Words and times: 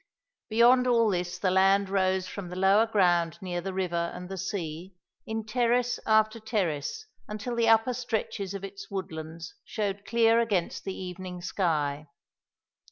Beyond 0.49 0.87
all 0.87 1.11
this 1.11 1.37
the 1.37 1.51
land 1.51 1.87
rose 1.87 2.25
from 2.27 2.49
the 2.49 2.55
lower 2.55 2.87
ground 2.87 3.37
near 3.39 3.61
the 3.61 3.71
river 3.71 4.09
and 4.15 4.29
the 4.29 4.35
sea, 4.35 4.95
in 5.27 5.45
terrace 5.45 5.99
after 6.07 6.39
terrace, 6.39 7.05
until 7.27 7.55
the 7.55 7.69
upper 7.69 7.93
stretches 7.93 8.55
of 8.55 8.63
its 8.63 8.89
woodlands 8.89 9.53
showed 9.63 10.03
clear 10.03 10.39
against 10.39 10.85
the 10.85 10.95
evening 10.99 11.39
sky. 11.43 12.07